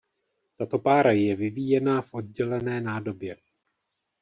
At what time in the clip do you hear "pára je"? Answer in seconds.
0.79-1.35